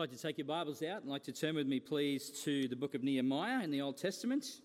[0.00, 2.66] I'd like to take your Bibles out and like to turn with me, please, to
[2.68, 4.62] the book of Nehemiah in the Old Testament.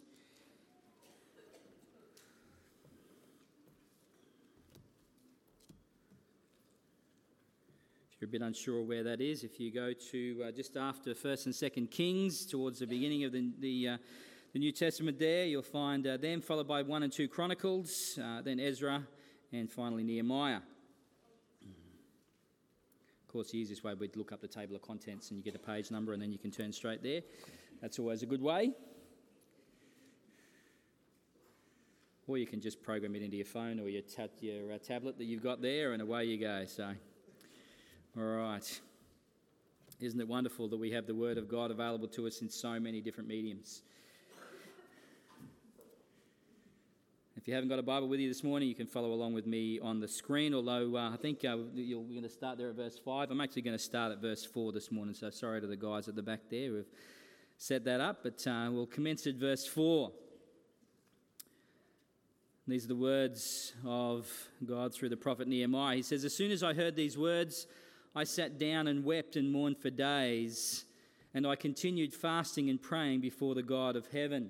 [8.13, 11.13] If you're a bit unsure where that is, if you go to uh, just after
[11.13, 13.97] First and Second Kings, towards the beginning of the, the, uh,
[14.53, 18.41] the New Testament, there you'll find uh, them, followed by one and two Chronicles, uh,
[18.41, 19.05] then Ezra,
[19.51, 20.61] and finally Nehemiah
[23.35, 25.59] course, the easiest way we'd look up the table of contents and you get a
[25.59, 27.19] page number and then you can turn straight there.
[27.81, 28.71] That's always a good way.
[32.27, 35.17] Or you can just program it into your phone or your, ta- your uh, tablet
[35.17, 36.63] that you've got there and away you go.
[36.65, 36.93] So,
[38.17, 38.81] all right.
[39.99, 42.79] Isn't it wonderful that we have the Word of God available to us in so
[42.79, 43.81] many different mediums?
[47.45, 49.45] If you haven't got a Bible with you this morning, you can follow along with
[49.45, 50.55] me on the screen.
[50.55, 53.29] Although uh, I think uh, we're going to start there at verse 5.
[53.29, 56.07] I'm actually going to start at verse 4 this morning, so sorry to the guys
[56.07, 56.87] at the back there who've
[57.59, 60.11] set that up, but uh, we'll commence at verse 4.
[62.67, 64.27] These are the words of
[64.65, 65.97] God through the prophet Nehemiah.
[65.97, 67.67] He says, As soon as I heard these words,
[68.15, 70.85] I sat down and wept and mourned for days,
[71.35, 74.49] and I continued fasting and praying before the God of heaven.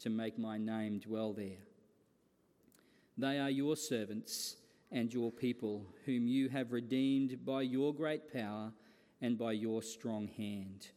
[0.00, 1.58] to make my name dwell there.
[3.18, 4.56] They are your servants
[4.92, 8.72] and your people, whom you have redeemed by your great power
[9.20, 10.88] and by your strong hand.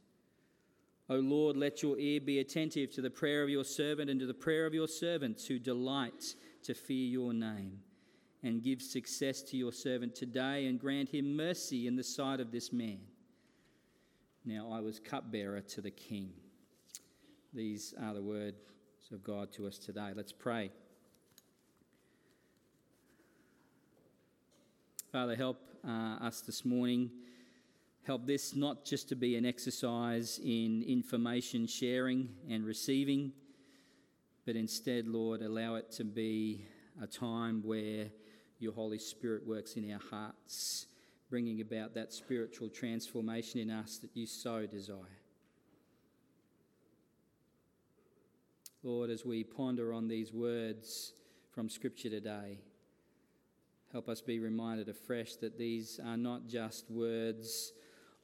[1.09, 4.27] O Lord, let your ear be attentive to the prayer of your servant and to
[4.27, 7.79] the prayer of your servants who delight to fear your name.
[8.41, 12.51] And give success to your servant today and grant him mercy in the sight of
[12.51, 12.99] this man.
[14.45, 16.31] Now I was cupbearer to the king.
[17.53, 18.61] These are the words
[19.11, 20.11] of God to us today.
[20.15, 20.71] Let's pray.
[25.11, 27.09] Father, help uh, us this morning.
[28.05, 33.31] Help this not just to be an exercise in information sharing and receiving,
[34.45, 36.65] but instead, Lord, allow it to be
[37.01, 38.07] a time where
[38.59, 40.87] your Holy Spirit works in our hearts,
[41.29, 45.18] bringing about that spiritual transformation in us that you so desire.
[48.81, 51.11] Lord, as we ponder on these words
[51.51, 52.59] from Scripture today,
[53.91, 57.73] help us be reminded afresh that these are not just words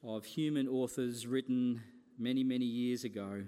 [0.02, 1.82] of human authors written
[2.18, 3.42] many, many years ago,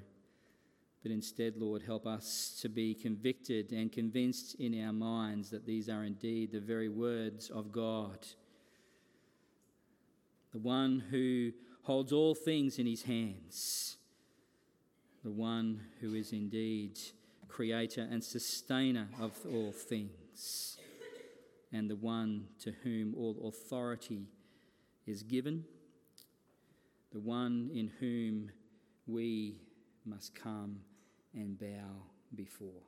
[1.02, 5.88] but instead, Lord, help us to be convicted and convinced in our minds that these
[5.88, 8.18] are indeed the very words of God.
[10.52, 11.52] The one who
[11.84, 13.97] holds all things in his hands
[15.28, 16.98] the one who is indeed
[17.48, 20.78] creator and sustainer of all things,
[21.70, 24.22] and the one to whom all authority
[25.06, 25.66] is given,
[27.12, 28.50] the one in whom
[29.06, 29.58] we
[30.06, 30.80] must come
[31.34, 32.86] and bow before.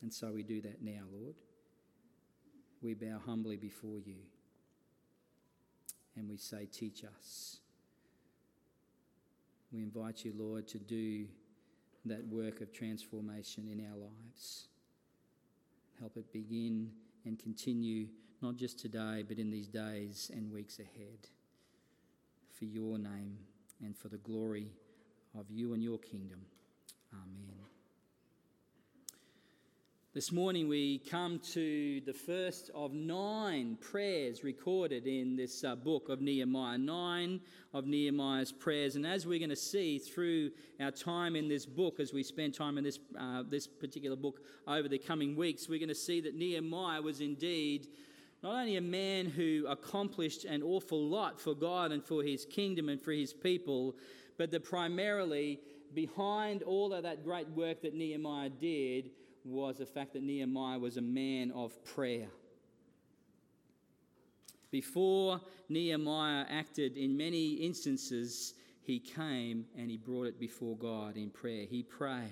[0.00, 1.34] And so we do that now, Lord.
[2.80, 4.16] We bow humbly before you
[6.16, 7.58] and we say, Teach us.
[9.72, 11.26] We invite you, Lord, to do
[12.06, 14.68] that work of transformation in our lives.
[15.98, 16.90] Help it begin
[17.24, 18.06] and continue,
[18.42, 21.28] not just today, but in these days and weeks ahead.
[22.58, 23.38] For your name
[23.82, 24.72] and for the glory
[25.38, 26.40] of you and your kingdom.
[27.12, 27.59] Amen.
[30.12, 36.08] This morning we come to the first of nine prayers recorded in this uh, book
[36.08, 37.40] of Nehemiah, nine
[37.72, 38.96] of Nehemiah's prayers.
[38.96, 42.54] And as we're going to see through our time in this book, as we spend
[42.54, 46.20] time in this, uh, this particular book over the coming weeks, we're going to see
[46.22, 47.86] that Nehemiah was indeed
[48.42, 52.88] not only a man who accomplished an awful lot for God and for his kingdom
[52.88, 53.94] and for his people,
[54.38, 55.60] but that primarily
[55.94, 59.10] behind all of that great work that Nehemiah did
[59.44, 62.28] was the fact that Nehemiah was a man of prayer.
[64.70, 71.30] Before Nehemiah acted in many instances, he came and he brought it before God in
[71.30, 71.66] prayer.
[71.68, 72.30] He prayed.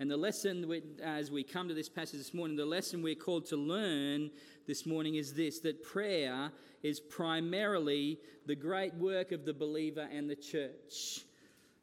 [0.00, 3.46] And the lesson, as we come to this passage this morning, the lesson we're called
[3.46, 4.30] to learn
[4.66, 6.50] this morning is this that prayer
[6.82, 11.24] is primarily the great work of the believer and the church.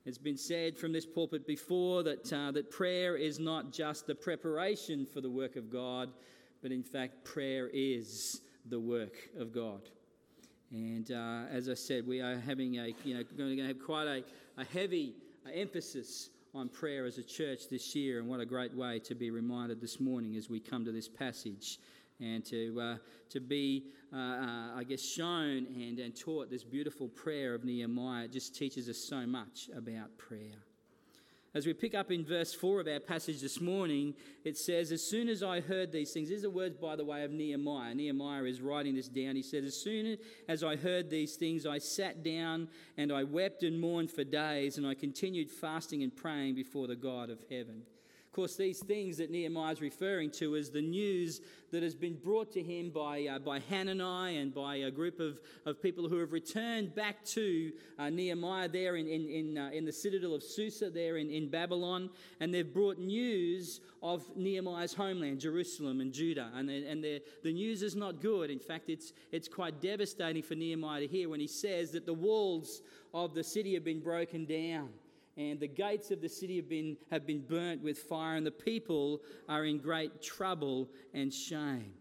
[0.03, 4.15] It's been said from this pulpit before that, uh, that prayer is not just the
[4.15, 6.09] preparation for the work of God,
[6.63, 9.81] but in fact, prayer is the work of God.
[10.71, 14.07] And uh, as I said, we are having a, you know, going to have quite
[14.07, 14.23] a,
[14.57, 15.13] a heavy
[15.53, 19.29] emphasis on prayer as a church this year, and what a great way to be
[19.29, 21.79] reminded this morning as we come to this passage
[22.21, 22.97] and to, uh,
[23.29, 28.27] to be, uh, uh, I guess, shown and, and taught this beautiful prayer of Nehemiah.
[28.27, 30.63] Just teaches us so much about prayer.
[31.53, 34.13] As we pick up in verse 4 of our passage this morning,
[34.45, 37.25] it says, As soon as I heard these things, these are words, by the way,
[37.25, 37.93] of Nehemiah.
[37.93, 39.35] Nehemiah is writing this down.
[39.35, 40.17] He says, As soon
[40.47, 44.77] as I heard these things, I sat down and I wept and mourned for days,
[44.77, 47.81] and I continued fasting and praying before the God of heaven.
[48.31, 51.41] Of course, these things that Nehemiah is referring to is the news
[51.71, 55.41] that has been brought to him by, uh, by Hanani and by a group of,
[55.65, 59.83] of people who have returned back to uh, Nehemiah there in, in, in, uh, in
[59.83, 62.09] the citadel of Susa, there in, in Babylon.
[62.39, 66.51] And they've brought news of Nehemiah's homeland, Jerusalem and Judah.
[66.55, 68.49] And, and the news is not good.
[68.49, 72.13] In fact, it's, it's quite devastating for Nehemiah to hear when he says that the
[72.13, 72.81] walls
[73.13, 74.87] of the city have been broken down
[75.37, 78.51] and the gates of the city have been, have been burnt with fire, and the
[78.51, 81.93] people are in great trouble and shame.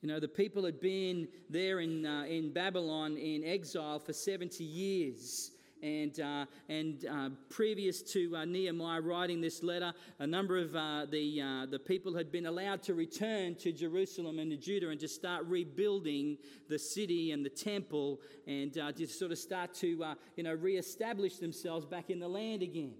[0.00, 4.62] You know, the people had been there in, uh, in Babylon in exile for 70
[4.62, 5.50] years.
[5.82, 11.06] And, uh, and uh, previous to uh, Nehemiah writing this letter, a number of uh,
[11.10, 15.00] the, uh, the people had been allowed to return to Jerusalem and to Judah and
[15.00, 16.38] to start rebuilding
[16.68, 20.04] the city and the temple and to sort of start to
[20.36, 22.94] you know, re-establish themselves back in the land again.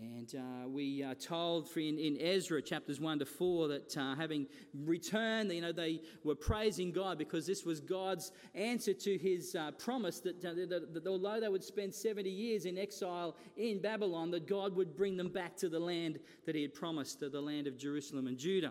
[0.00, 4.46] And uh, we are told in, in Ezra chapters 1 to 4 that uh, having
[4.72, 9.72] returned, you know, they were praising God because this was God's answer to his uh,
[9.72, 14.30] promise that, uh, that, that, although they would spend 70 years in exile in Babylon,
[14.30, 17.40] that God would bring them back to the land that he had promised, to the
[17.40, 18.70] land of Jerusalem and Judah.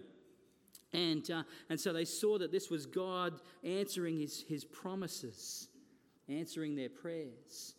[0.94, 5.68] And, uh, and so they saw that this was God answering his, his promises,
[6.30, 7.76] answering their prayers.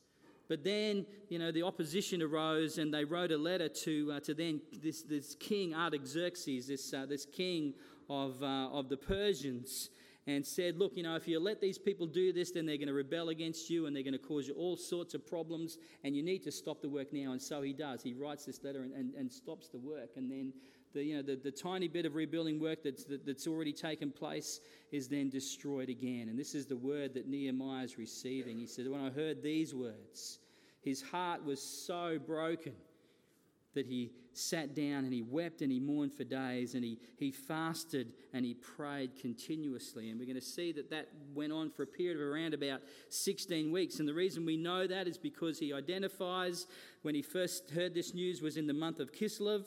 [0.48, 4.34] But then, you know, the opposition arose and they wrote a letter to, uh, to
[4.34, 7.74] then this, this king Artaxerxes, this, uh, this king
[8.08, 9.90] of, uh, of the Persians,
[10.26, 12.88] and said, Look, you know, if you let these people do this, then they're going
[12.88, 16.14] to rebel against you and they're going to cause you all sorts of problems, and
[16.14, 17.32] you need to stop the work now.
[17.32, 18.02] And so he does.
[18.02, 20.10] He writes this letter and, and, and stops the work.
[20.16, 20.52] And then
[20.94, 24.10] the, you know, the, the tiny bit of rebuilding work that's, that, that's already taken
[24.10, 26.28] place is then destroyed again.
[26.28, 28.58] And this is the word that Nehemiah is receiving.
[28.58, 30.38] He said, When I heard these words,
[30.80, 32.74] his heart was so broken
[33.74, 37.30] that he sat down and he wept and he mourned for days and he, he
[37.30, 40.10] fasted and he prayed continuously.
[40.10, 42.80] And we're going to see that that went on for a period of around about
[43.10, 43.98] 16 weeks.
[43.98, 46.66] And the reason we know that is because he identifies
[47.02, 49.64] when he first heard this news was in the month of Kislev.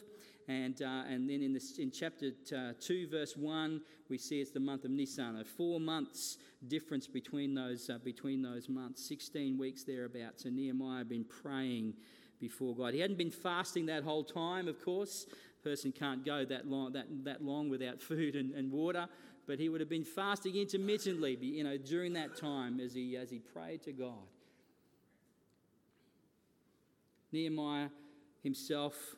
[0.52, 3.80] And, uh, and then in, this, in chapter t- uh, 2, verse 1,
[4.10, 5.42] we see it's the month of Nisan.
[5.46, 10.44] Four months difference between those, uh, between those months, 16 weeks thereabouts.
[10.44, 11.94] So Nehemiah had been praying
[12.42, 12.94] before God.
[12.94, 15.26] He hadn't been fasting that whole time, of course.
[15.62, 19.08] A person can't go that long, that, that long without food and, and water,
[19.48, 23.30] but he would have been fasting intermittently you know, during that time as he, as
[23.30, 24.28] he prayed to God.
[27.32, 27.88] Nehemiah
[28.44, 29.16] himself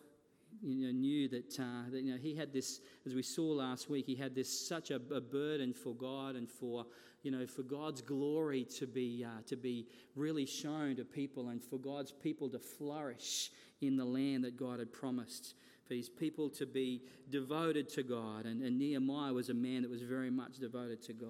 [0.64, 3.90] you know, knew that, uh, that you know, he had this, as we saw last
[3.90, 6.86] week, he had this such a, a burden for God and for,
[7.22, 11.62] you know, for God's glory to be, uh, to be really shown to people and
[11.62, 13.52] for God's people to flourish
[13.82, 15.56] in the land that God had promised.
[15.86, 18.46] For his people to be devoted to God.
[18.46, 21.30] And, and Nehemiah was a man that was very much devoted to God.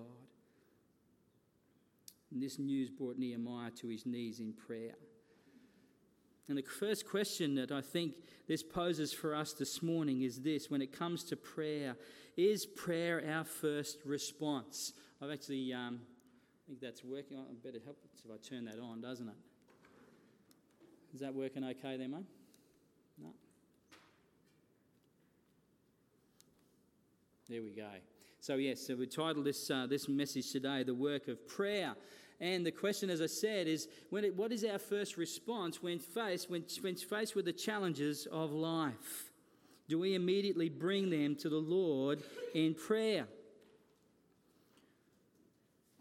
[2.32, 4.94] And this news brought Nehemiah to his knees in prayer.
[6.50, 8.16] And the first question that I think
[8.48, 11.96] this poses for us this morning is this when it comes to prayer,
[12.36, 14.94] is prayer our first response?
[15.22, 17.38] I've actually, um, I think that's working.
[17.38, 19.36] I better help if I turn that on, doesn't it?
[21.14, 22.26] Is that working okay there, mate?
[23.22, 23.30] No.
[27.48, 27.88] There we go.
[28.44, 31.96] So, yes, so we titled this, uh, this message today, The Work of Prayer.
[32.42, 35.98] And the question, as I said, is when it, what is our first response when
[35.98, 39.32] faced, when, when faced with the challenges of life?
[39.88, 42.22] Do we immediately bring them to the Lord
[42.54, 43.28] in prayer?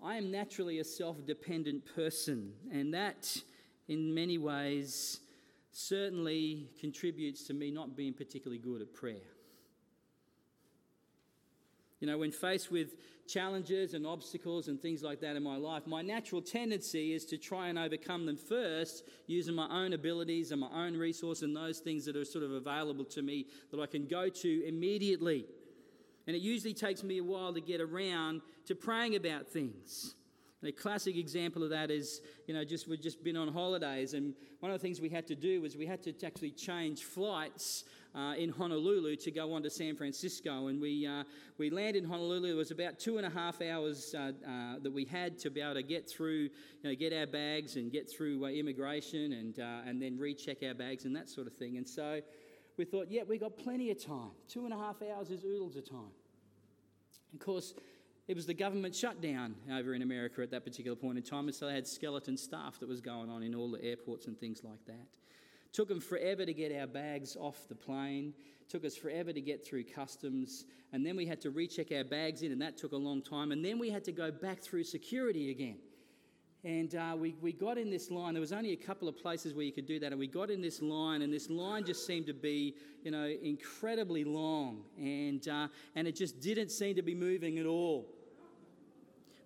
[0.02, 3.36] I am naturally a self dependent person, and that,
[3.86, 5.20] in many ways,
[5.70, 9.30] certainly contributes to me not being particularly good at prayer.
[12.02, 12.96] You know, when faced with
[13.28, 17.38] challenges and obstacles and things like that in my life, my natural tendency is to
[17.38, 21.78] try and overcome them first using my own abilities and my own resources and those
[21.78, 25.44] things that are sort of available to me that I can go to immediately.
[26.26, 30.16] And it usually takes me a while to get around to praying about things.
[30.60, 34.14] And a classic example of that is, you know, just we've just been on holidays,
[34.14, 37.04] and one of the things we had to do was we had to actually change
[37.04, 40.66] flights uh, in Honolulu to go on to San Francisco.
[40.68, 41.24] And we, uh,
[41.58, 42.52] we landed in Honolulu.
[42.52, 45.60] It was about two and a half hours uh, uh that we had to be
[45.60, 46.50] able to get through, you
[46.84, 50.74] know, get our bags and get through uh, immigration and, uh, and then recheck our
[50.74, 51.76] bags and that sort of thing.
[51.76, 52.20] And so
[52.76, 54.30] we thought, yeah, we got plenty of time.
[54.48, 56.12] Two and a half hours is oodles of time.
[57.32, 57.74] Of course,
[58.28, 61.54] it was the government shutdown over in America at that particular point in time, and
[61.54, 64.62] so they had skeleton staff that was going on in all the airports and things
[64.62, 65.06] like that.
[65.72, 68.34] Took them forever to get our bags off the plane.
[68.68, 70.64] Took us forever to get through customs.
[70.92, 73.52] And then we had to recheck our bags in, and that took a long time.
[73.52, 75.78] And then we had to go back through security again.
[76.64, 78.34] And uh, we, we got in this line.
[78.34, 80.12] There was only a couple of places where you could do that.
[80.12, 83.26] And we got in this line, and this line just seemed to be, you know,
[83.42, 84.82] incredibly long.
[84.96, 88.06] And, uh, and it just didn't seem to be moving at all.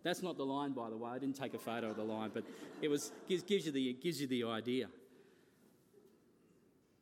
[0.02, 1.10] That's not the line, by the way.
[1.10, 2.44] I didn't take a photo of the line, but
[2.82, 4.88] it was, gives, gives, you, the, gives you the idea.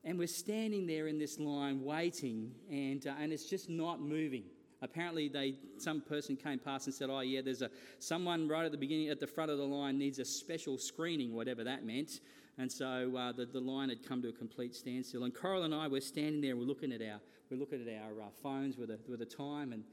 [0.05, 4.45] And we're standing there in this line waiting, and, uh, and it's just not moving.
[4.83, 7.71] Apparently, they, some person came past and said, Oh, yeah, there's a,
[8.01, 11.35] someone right at the beginning, at the front of the line, needs a special screening,
[11.35, 12.21] whatever that meant.
[12.59, 15.25] And so uh, the, the line had come to a complete standstill.
[15.25, 17.21] And Coral and I were standing there, we're looking at our,
[17.51, 19.85] we're looking at our uh, phones with the, with the time, and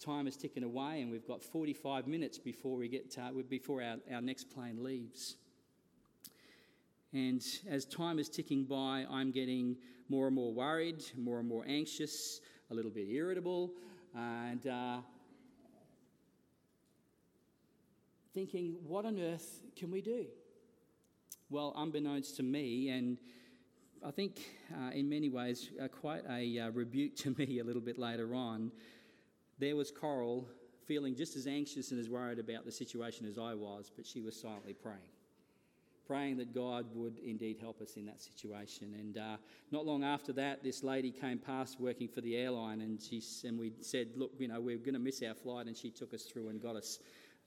[0.00, 3.96] time is ticking away, and we've got 45 minutes before, we get, uh, before our,
[4.12, 5.36] our next plane leaves.
[7.12, 9.76] And as time is ticking by, I'm getting
[10.08, 12.40] more and more worried, more and more anxious,
[12.70, 13.72] a little bit irritable,
[14.14, 14.98] and uh,
[18.32, 20.26] thinking, what on earth can we do?
[21.48, 23.18] Well, unbeknownst to me, and
[24.06, 24.40] I think
[24.72, 28.36] uh, in many ways uh, quite a uh, rebuke to me a little bit later
[28.36, 28.70] on,
[29.58, 30.48] there was Coral
[30.86, 34.20] feeling just as anxious and as worried about the situation as I was, but she
[34.20, 35.10] was silently praying
[36.10, 38.96] praying that God would indeed help us in that situation.
[38.98, 39.36] And uh,
[39.70, 43.56] not long after that, this lady came past working for the airline, and she and
[43.56, 46.24] we said, "Look, you know, we're going to miss our flight," and she took us
[46.24, 46.98] through and got us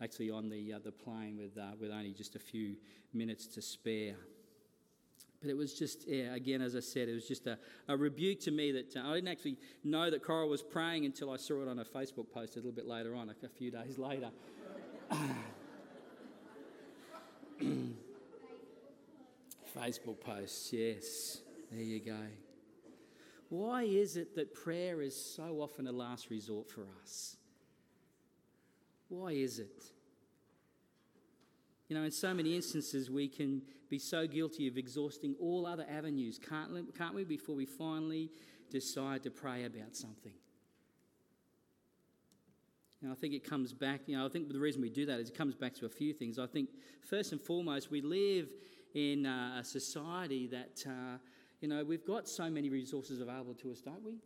[0.02, 2.78] actually on the uh, the plane with uh, with only just a few
[3.14, 4.16] minutes to spare.
[5.42, 8.40] But it was just, yeah, again, as I said, it was just a, a rebuke
[8.42, 11.62] to me that uh, I didn't actually know that Coral was praying until I saw
[11.64, 14.30] it on a Facebook post a little bit later on, a, a few days later.
[19.76, 21.42] Facebook posts, yes.
[21.72, 22.18] There you go.
[23.50, 27.38] Why is it that prayer is so often a last resort for us?
[29.10, 29.84] Why is it?
[31.88, 35.86] You know, in so many instances, we can be so guilty of exhausting all other
[35.90, 38.32] avenues, can't, can't we, before we finally
[38.72, 40.34] decide to pray about something?
[43.04, 45.20] And I think it comes back, you know, I think the reason we do that
[45.20, 46.40] is it comes back to a few things.
[46.40, 46.70] I think,
[47.02, 48.48] first and foremost, we live
[48.94, 51.18] in uh, a society that, uh,
[51.62, 54.18] you know, we've got so many resources available to us, don't we?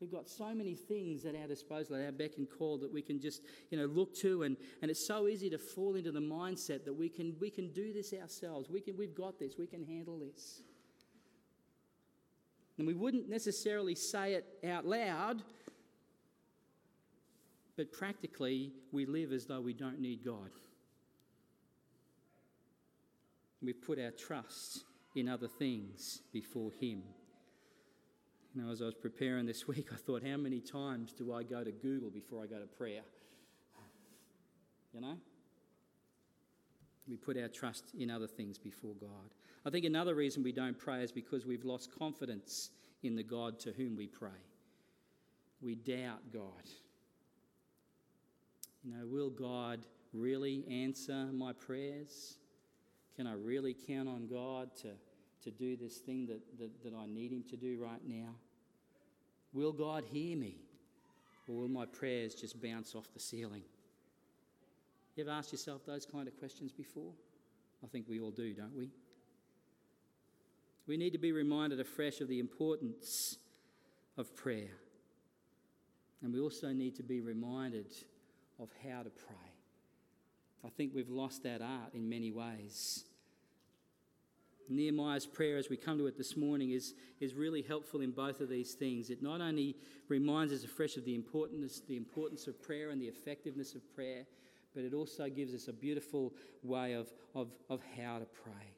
[0.00, 3.00] We've got so many things at our disposal, at our beck and call that we
[3.00, 6.20] can just, you know, look to, and, and it's so easy to fall into the
[6.20, 8.68] mindset that we can, we can do this ourselves.
[8.68, 9.54] We can, we've got this.
[9.58, 10.60] We can handle this.
[12.76, 15.42] And we wouldn't necessarily say it out loud,
[17.78, 20.50] but practically we live as though we don't need God.
[23.66, 24.84] We've put our trust
[25.16, 27.02] in other things before Him.
[28.54, 31.42] You know, as I was preparing this week, I thought, how many times do I
[31.42, 33.02] go to Google before I go to prayer?
[34.94, 35.16] You know?
[37.08, 39.34] We put our trust in other things before God.
[39.64, 42.70] I think another reason we don't pray is because we've lost confidence
[43.02, 44.30] in the God to whom we pray.
[45.60, 46.70] We doubt God.
[48.84, 49.80] You know, will God
[50.12, 52.38] really answer my prayers?
[53.16, 54.88] Can I really count on God to,
[55.44, 58.34] to do this thing that, that, that I need Him to do right now?
[59.52, 60.56] Will God hear me?
[61.48, 63.62] Or will my prayers just bounce off the ceiling?
[65.14, 67.12] You ever asked yourself those kind of questions before?
[67.82, 68.90] I think we all do, don't we?
[70.86, 73.38] We need to be reminded afresh of the importance
[74.16, 74.76] of prayer.
[76.22, 77.92] And we also need to be reminded
[78.58, 79.55] of how to pray.
[80.64, 83.04] I think we've lost that art in many ways.
[84.68, 88.40] Nehemiah's prayer, as we come to it this morning, is, is really helpful in both
[88.40, 89.10] of these things.
[89.10, 89.76] It not only
[90.08, 94.26] reminds us afresh of the importance, the importance of prayer and the effectiveness of prayer,
[94.74, 98.75] but it also gives us a beautiful way of, of, of how to pray.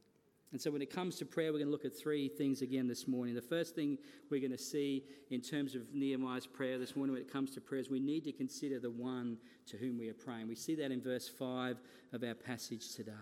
[0.51, 2.89] And so, when it comes to prayer, we're going to look at three things again
[2.89, 3.35] this morning.
[3.35, 3.99] The first thing
[4.31, 7.61] we're going to see in terms of Nehemiah's prayer this morning, when it comes to
[7.61, 9.37] prayer, is we need to consider the one
[9.67, 10.49] to whom we are praying.
[10.49, 11.79] We see that in verse 5
[12.15, 13.13] of our passage today.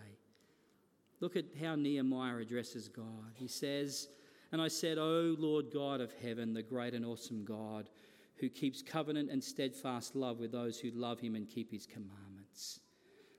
[1.19, 3.35] Look at how Nehemiah addresses God.
[3.35, 4.07] He says,
[4.53, 7.89] And I said, O Lord God of heaven, the great and awesome God,
[8.37, 12.81] who keeps covenant and steadfast love with those who love him and keep his commandments.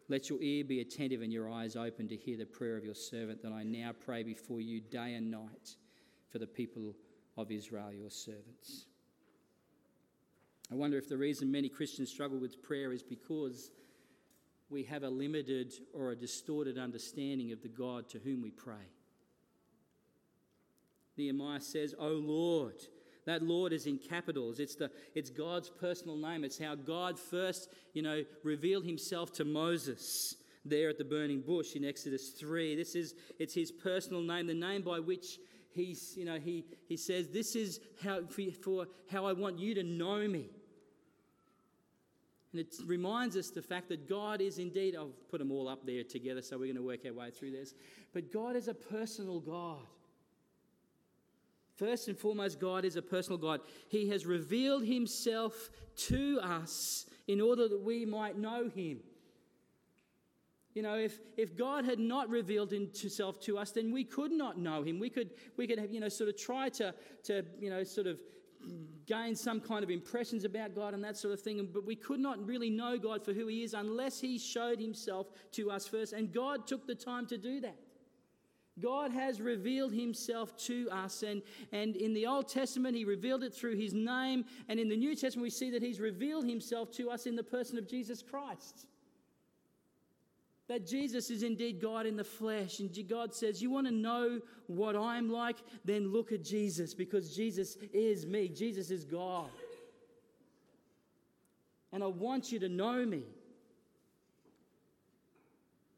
[0.09, 2.95] Let your ear be attentive and your eyes open to hear the prayer of your
[2.95, 5.75] servant that I now pray before you day and night
[6.29, 6.95] for the people
[7.35, 8.85] of Israel, your servants.
[10.71, 13.71] I wonder if the reason many Christians struggle with prayer is because
[14.69, 18.91] we have a limited or a distorted understanding of the God to whom we pray.
[21.17, 22.75] Nehemiah says, O Lord,
[23.27, 24.59] that Lord is in capitals.
[24.59, 26.45] It's, the, it's God's personal name.
[26.45, 31.75] It's how God first, you know, revealed himself to Moses there at the burning bush
[31.75, 32.75] in Exodus 3.
[32.75, 35.39] This is, it's his personal name, the name by which
[35.73, 39.75] he's, you know, he, he says, this is how, for, for how I want you
[39.75, 40.49] to know me.
[42.53, 45.85] And it reminds us the fact that God is indeed, I've put them all up
[45.85, 47.73] there together so we're going to work our way through this.
[48.13, 49.85] But God is a personal God.
[51.77, 53.61] First and foremost, God is a personal God.
[53.87, 55.69] He has revealed himself
[56.07, 58.99] to us in order that we might know him.
[60.73, 64.57] You know, if, if God had not revealed himself to us, then we could not
[64.59, 64.99] know him.
[64.99, 68.07] We could, we could have, you know, sort of try to, to, you know, sort
[68.07, 68.19] of
[69.05, 72.19] gain some kind of impressions about God and that sort of thing, but we could
[72.19, 76.13] not really know God for who he is unless he showed himself to us first.
[76.13, 77.75] And God took the time to do that.
[78.79, 81.23] God has revealed himself to us.
[81.23, 84.45] And, and in the Old Testament, he revealed it through his name.
[84.67, 87.43] And in the New Testament, we see that he's revealed himself to us in the
[87.43, 88.85] person of Jesus Christ.
[90.67, 92.79] That Jesus is indeed God in the flesh.
[92.79, 95.57] And God says, You want to know what I'm like?
[95.85, 98.49] Then look at Jesus because Jesus is me.
[98.49, 99.49] Jesus is God.
[101.93, 103.23] And I want you to know me.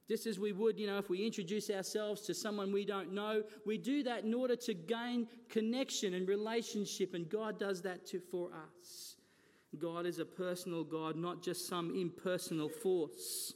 [0.09, 3.43] Just as we would, you know, if we introduce ourselves to someone we don't know,
[3.63, 8.19] we do that in order to gain connection and relationship, and God does that too
[8.31, 8.49] for
[8.81, 9.17] us.
[9.77, 13.53] God is a personal God, not just some impersonal force.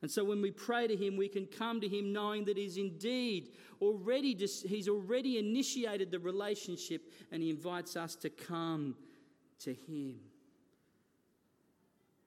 [0.00, 2.78] And so when we pray to Him, we can come to Him knowing that He's
[2.78, 8.96] indeed already, He's already initiated the relationship and He invites us to come
[9.60, 10.16] to Him.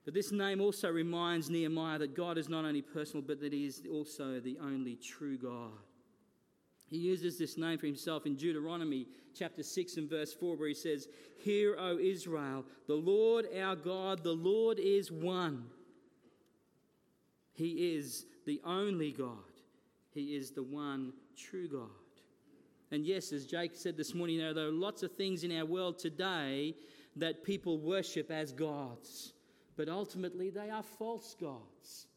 [0.06, 3.66] But this name also reminds Nehemiah that God is not only personal, but that He
[3.66, 5.72] is also the only true God.
[6.88, 10.76] He uses this name for himself in Deuteronomy chapter 6 and verse 4, where he
[10.76, 11.08] says,
[11.40, 15.66] Hear, O Israel, the Lord our God, the Lord is one.
[17.54, 19.38] He is the only God.
[20.14, 21.90] He is the one true God.
[22.92, 25.98] And yes, as Jake said this morning, there are lots of things in our world
[25.98, 26.76] today
[27.16, 29.34] that people worship as gods
[29.78, 32.08] but ultimately they are false gods.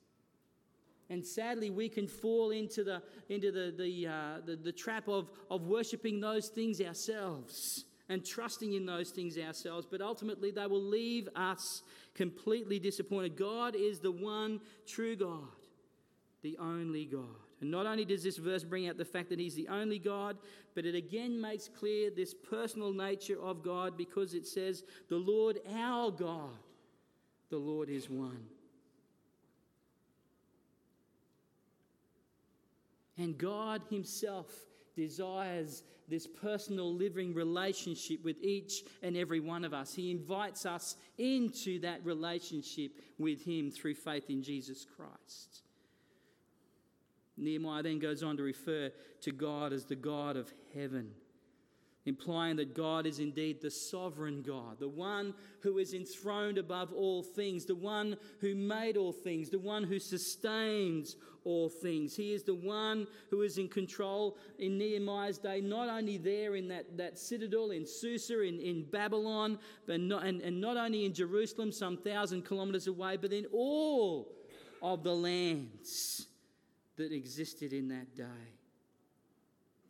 [1.11, 5.31] And sadly, we can fall into the, into the, the, uh, the, the trap of,
[5.51, 10.83] of worshipping those things ourselves and trusting in those things ourselves, but ultimately they will
[10.83, 11.83] leave us
[12.15, 13.37] completely disappointed.
[13.37, 15.49] God is the one true God,
[16.43, 17.25] the only God.
[17.61, 20.37] And not only does this verse bring out the fact that He's the only God,
[20.75, 25.59] but it again makes clear this personal nature of God because it says, The Lord
[25.75, 26.57] our God
[27.51, 28.47] the Lord is one.
[33.17, 34.47] And God Himself
[34.95, 39.95] desires this personal living relationship with each and every one of us.
[39.95, 45.63] He invites us into that relationship with Him through faith in Jesus Christ.
[47.37, 51.11] Nehemiah then goes on to refer to God as the God of heaven.
[52.09, 57.23] Implying that God is indeed the sovereign God, the one who is enthroned above all
[57.23, 62.17] things, the one who made all things, the one who sustains all things.
[62.17, 66.69] He is the one who is in control in Nehemiah's day, not only there in
[66.69, 71.15] that, that citadel in Susa, in, in Babylon, but not, and, and not only in
[71.15, 74.35] Jerusalem, some thousand kilometers away, but in all
[74.83, 76.27] of the lands
[76.97, 78.58] that existed in that day.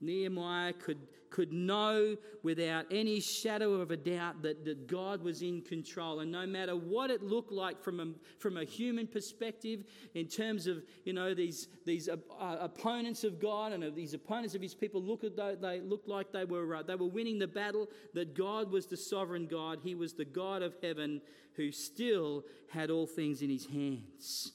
[0.01, 0.99] Nehemiah could,
[1.31, 6.21] could know without any shadow of a doubt that, that God was in control.
[6.21, 8.07] And no matter what it looked like from a,
[8.39, 9.85] from a human perspective,
[10.15, 14.15] in terms of you know these, these uh, uh, opponents of God and of these
[14.15, 17.39] opponents of his people, look at they looked like they were, uh, they were winning
[17.39, 19.81] the battle, that God was the sovereign God.
[19.83, 21.21] He was the God of heaven
[21.55, 24.53] who still had all things in his hands.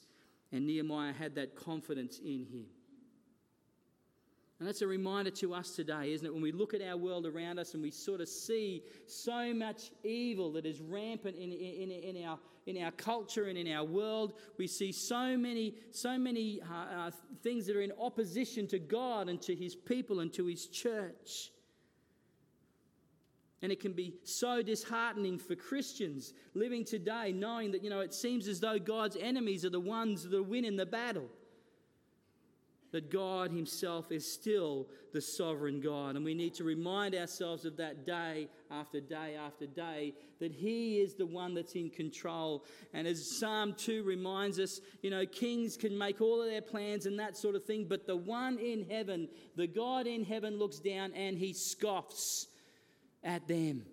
[0.52, 2.66] And Nehemiah had that confidence in him.
[4.60, 6.32] And that's a reminder to us today, isn't it?
[6.32, 9.90] When we look at our world around us and we sort of see so much
[10.04, 14.34] evil that is rampant in, in, in, our, in our culture and in our world,
[14.56, 17.10] we see so many, so many uh, uh,
[17.42, 21.50] things that are in opposition to God and to His people and to His church.
[23.60, 28.14] And it can be so disheartening for Christians living today, knowing that, you know, it
[28.14, 31.28] seems as though God's enemies are the ones that win in the battle
[32.94, 36.14] that God Himself is still the sovereign God.
[36.14, 41.00] And we need to remind ourselves of that day after day after day that He
[41.00, 42.64] is the one that's in control.
[42.92, 47.06] And as Psalm 2 reminds us, you know, kings can make all of their plans
[47.06, 50.78] and that sort of thing, but the one in heaven, the God in heaven, looks
[50.78, 52.46] down and He scoffs
[53.24, 53.86] at them.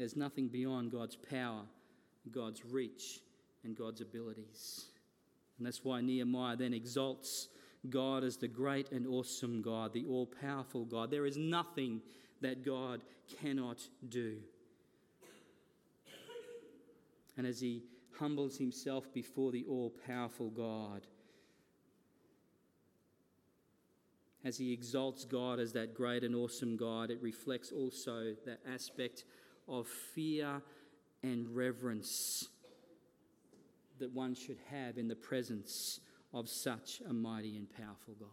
[0.00, 1.60] There's nothing beyond God's power,
[2.30, 3.20] God's reach,
[3.64, 4.86] and God's abilities.
[5.58, 7.48] And that's why Nehemiah then exalts
[7.90, 11.10] God as the great and awesome God, the all powerful God.
[11.10, 12.00] There is nothing
[12.40, 13.02] that God
[13.42, 14.38] cannot do.
[17.36, 17.82] And as he
[18.18, 21.06] humbles himself before the all powerful God,
[24.46, 29.24] as he exalts God as that great and awesome God, it reflects also that aspect
[29.70, 30.60] of fear
[31.22, 32.48] and reverence
[33.98, 36.00] that one should have in the presence
[36.32, 38.28] of such a mighty and powerful God.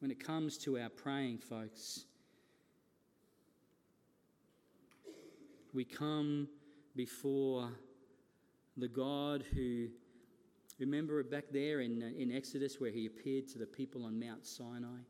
[0.00, 2.04] When it comes to our praying, folks,
[5.72, 6.48] we come
[6.94, 7.70] before
[8.76, 9.88] the God who,
[10.78, 14.46] remember back there in, uh, in Exodus where he appeared to the people on Mount
[14.46, 15.00] Sinai?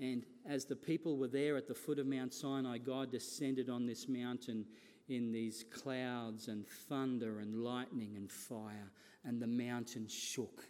[0.00, 3.86] And as the people were there at the foot of Mount Sinai, God descended on
[3.86, 4.64] this mountain
[5.08, 8.92] in these clouds and thunder and lightning and fire,
[9.24, 10.64] and the mountain shook.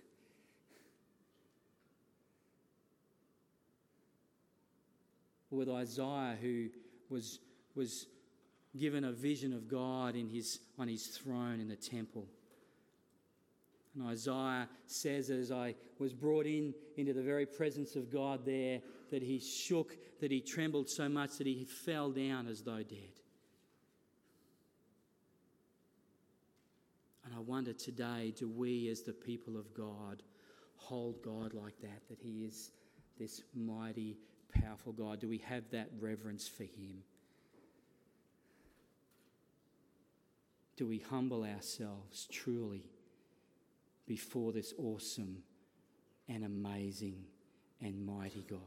[5.50, 6.68] With Isaiah, who
[7.08, 7.40] was,
[7.74, 8.06] was
[8.78, 12.26] given a vision of God in his, on his throne in the temple.
[13.94, 18.80] And Isaiah says, as I was brought in into the very presence of God there,
[19.10, 23.20] that he shook, that he trembled so much that he fell down as though dead.
[27.24, 30.22] And I wonder today, do we as the people of God
[30.76, 32.70] hold God like that, that he is
[33.18, 34.18] this mighty,
[34.52, 35.20] powerful God?
[35.20, 37.02] Do we have that reverence for him?
[40.76, 42.84] Do we humble ourselves truly
[44.08, 45.42] before this awesome
[46.28, 47.22] and amazing
[47.80, 48.58] and mighty God?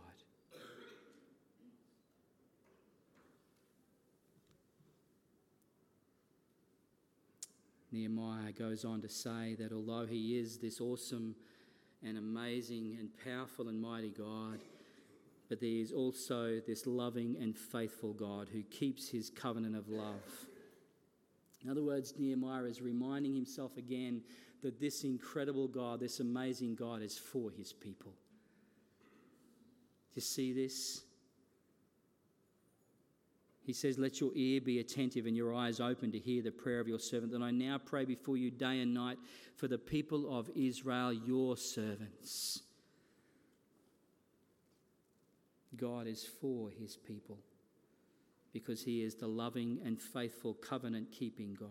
[7.91, 11.35] Nehemiah goes on to say that although he is this awesome
[12.01, 14.59] and amazing and powerful and mighty God,
[15.49, 20.23] but there is also this loving and faithful God who keeps his covenant of love.
[21.63, 24.21] In other words, Nehemiah is reminding himself again
[24.61, 28.11] that this incredible God, this amazing God, is for his people.
[30.11, 31.01] Do you see this?
[33.63, 36.79] He says, Let your ear be attentive and your eyes open to hear the prayer
[36.79, 39.17] of your servant, that I now pray before you day and night
[39.55, 42.61] for the people of Israel, your servants.
[45.77, 47.37] God is for his people
[48.51, 51.69] because he is the loving and faithful covenant keeping God.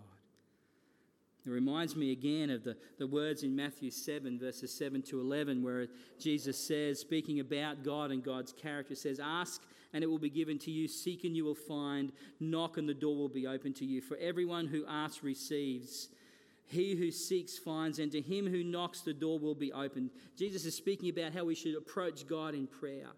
[1.47, 5.63] It reminds me again of the, the words in Matthew 7, verses 7 to 11,
[5.63, 10.31] where Jesus says, speaking about God and God's character, says, Ask and it will be
[10.31, 10.87] given to you.
[10.87, 12.13] Seek and you will find.
[12.39, 14.01] Knock and the door will be open to you.
[14.01, 16.09] For everyone who asks receives.
[16.67, 20.11] He who seeks finds, and to him who knocks, the door will be opened.
[20.37, 23.09] Jesus is speaking about how we should approach God in prayer.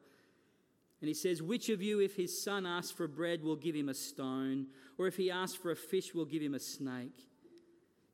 [1.03, 3.91] And he says, Which of you, if his son asks for bread, will give him
[3.91, 4.69] a stone?
[4.97, 7.29] Or if he asks for a fish, will give him a snake?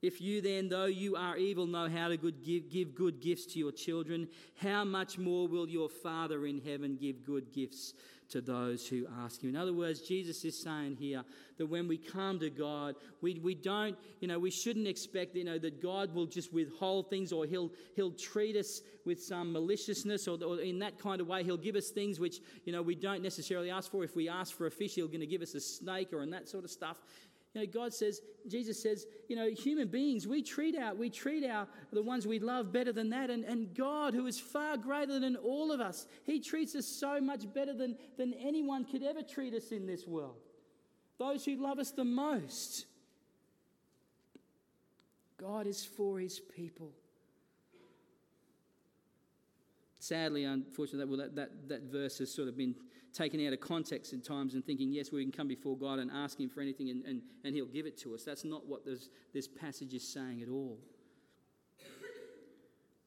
[0.00, 3.46] If you then, though you are evil, know how to good give, give good gifts
[3.46, 7.94] to your children, how much more will your Father in heaven give good gifts
[8.28, 9.48] to those who ask you?
[9.48, 11.24] In other words, Jesus is saying here
[11.56, 15.42] that when we come to God, we, we don't, you know, we shouldn't expect, you
[15.42, 20.28] know, that God will just withhold things or he'll, he'll treat us with some maliciousness
[20.28, 21.42] or, or in that kind of way.
[21.42, 24.04] He'll give us things which, you know, we don't necessarily ask for.
[24.04, 26.32] If we ask for a fish, he'll going to give us a snake or and
[26.32, 26.98] that sort of stuff.
[27.58, 31.44] You know, God says, Jesus says, you know, human beings, we treat our, we treat
[31.44, 33.30] our, the ones we love better than that.
[33.30, 37.20] And, and God, who is far greater than all of us, He treats us so
[37.20, 40.36] much better than, than anyone could ever treat us in this world.
[41.18, 42.86] Those who love us the most.
[45.36, 46.92] God is for His people.
[50.08, 52.74] Sadly, unfortunately, that, well, that, that, that verse has sort of been
[53.12, 56.10] taken out of context at times and thinking, yes, we can come before God and
[56.10, 58.24] ask Him for anything and, and, and He'll give it to us.
[58.24, 60.78] That's not what this, this passage is saying at all.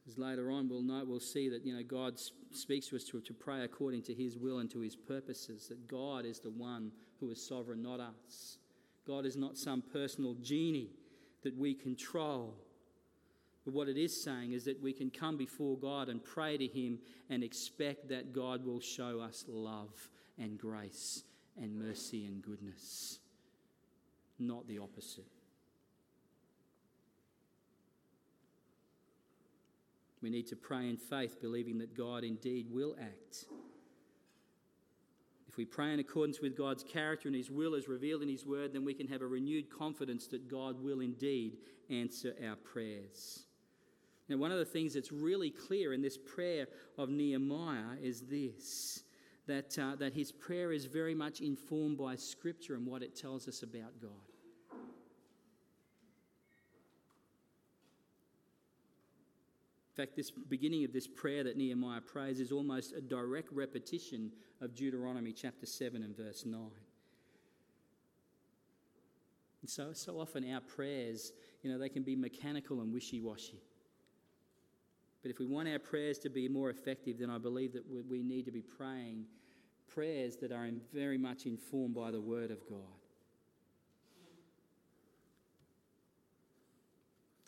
[0.06, 2.20] As later on we'll know, we'll see that you know God
[2.52, 5.66] speaks to us to, to pray according to His will and to His purposes.
[5.68, 8.58] That God is the one who is sovereign, not us.
[9.08, 10.90] God is not some personal genie
[11.42, 12.54] that we control.
[13.64, 16.66] But what it is saying is that we can come before God and pray to
[16.66, 16.98] Him
[17.30, 21.22] and expect that God will show us love and grace
[21.60, 23.20] and mercy and goodness,
[24.38, 25.26] not the opposite.
[30.22, 33.44] We need to pray in faith, believing that God indeed will act.
[35.48, 38.46] If we pray in accordance with God's character and His will as revealed in His
[38.46, 41.58] word, then we can have a renewed confidence that God will indeed
[41.90, 43.44] answer our prayers.
[44.32, 46.66] Now, one of the things that's really clear in this prayer
[46.96, 49.04] of Nehemiah is this
[49.46, 53.46] that, uh, that his prayer is very much informed by Scripture and what it tells
[53.46, 54.10] us about God.
[54.70, 54.76] In
[59.94, 64.74] fact, this beginning of this prayer that Nehemiah prays is almost a direct repetition of
[64.74, 66.58] Deuteronomy chapter 7 and verse 9.
[69.60, 73.60] And so, so often our prayers, you know, they can be mechanical and wishy washy.
[75.22, 78.22] But if we want our prayers to be more effective, then I believe that we
[78.22, 79.26] need to be praying
[79.92, 82.78] prayers that are very much informed by the Word of God.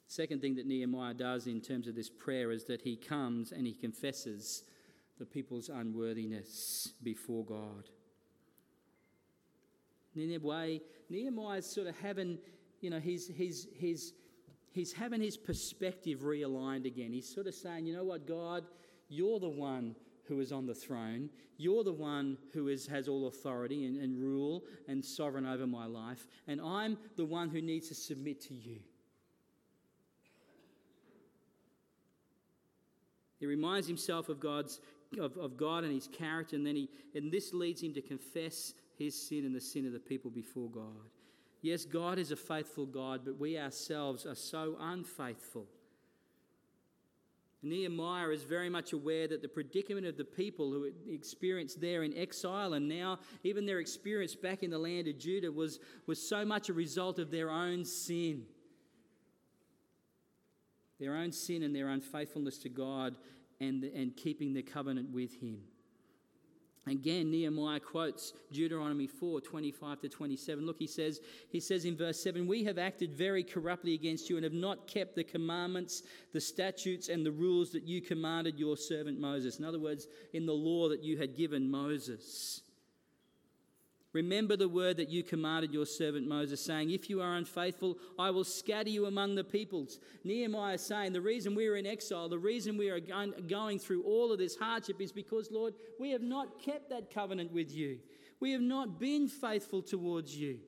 [0.07, 3.67] Second thing that Nehemiah does in terms of this prayer is that he comes and
[3.67, 4.63] he confesses
[5.19, 7.89] the people's unworthiness before God.
[10.15, 12.39] in a way, Nehemiah's sort of having,
[12.81, 14.13] you know, his, his, his,
[14.75, 17.13] he's having his perspective realigned again.
[17.13, 18.65] He's sort of saying, you know what, God,
[19.09, 21.31] you're the one who is on the throne.
[21.57, 25.87] You're the one who is, has all authority and, and rule and sovereign over my
[25.87, 26.27] life.
[26.49, 28.81] And I'm the one who needs to submit to you.
[33.39, 34.81] He reminds himself of God's
[35.21, 38.73] of, of God and his character, and then he and this leads him to confess
[38.97, 41.11] his sin and the sin of the people before God.
[41.65, 45.67] Yes, God is a faithful God, but we ourselves are so unfaithful.
[47.63, 52.15] Nehemiah is very much aware that the predicament of the people who experienced there in
[52.19, 56.45] exile and now even their experience back in the land of Judah was, was so
[56.45, 58.45] much a result of their own sin.
[61.01, 63.17] Their own sin and their unfaithfulness to God
[63.59, 65.63] and, and keeping the covenant with Him.
[66.87, 70.67] Again, Nehemiah quotes Deuteronomy 4 25 to 27.
[70.67, 74.37] Look, he says, he says in verse 7 We have acted very corruptly against you
[74.37, 78.77] and have not kept the commandments, the statutes, and the rules that you commanded your
[78.77, 79.59] servant Moses.
[79.59, 82.64] In other words, in the law that you had given Moses.
[84.15, 88.31] Remember the word that you commanded your servant Moses, saying, If you are unfaithful, I
[88.31, 89.99] will scatter you among the peoples.
[90.23, 94.05] Nehemiah is saying, The reason we are in exile, the reason we are going through
[94.05, 97.99] all of this hardship is because, Lord, we have not kept that covenant with you.
[98.39, 100.61] We have not been faithful towards you.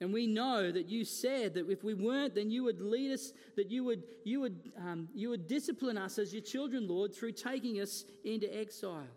[0.00, 3.32] And we know that you said that if we weren't, then you would lead us,
[3.56, 7.32] that you would, you would, um, you would discipline us as your children, Lord, through
[7.32, 9.08] taking us into exile.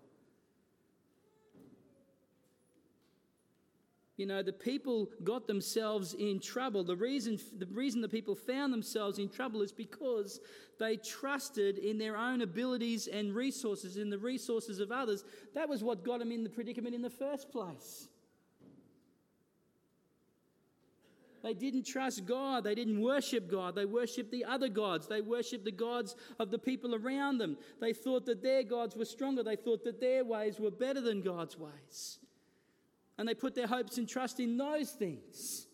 [4.20, 6.84] You know, the people got themselves in trouble.
[6.84, 10.42] The reason, the reason the people found themselves in trouble is because
[10.78, 15.24] they trusted in their own abilities and resources, in the resources of others.
[15.56, 18.10] That was what got them in the predicament in the first place.
[21.42, 22.66] They didn't trust God.
[22.66, 23.74] They didn't worship God.
[23.74, 25.08] They worshiped the other gods.
[25.08, 27.56] They worshiped the gods of the people around them.
[27.80, 29.44] They thought that their gods were stronger.
[29.44, 32.20] They thought that their ways were better than God's ways
[33.20, 35.68] and they put their hopes and trust in those things.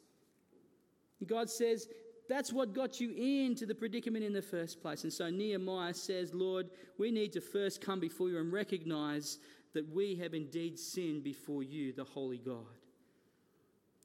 [1.19, 1.87] And God says,
[2.27, 5.03] that's what got you into the predicament in the first place.
[5.03, 9.37] And so Nehemiah says, Lord, we need to first come before you and recognize
[9.75, 12.65] that we have indeed sinned before you, the holy God.